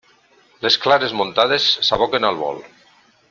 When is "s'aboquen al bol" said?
1.89-2.65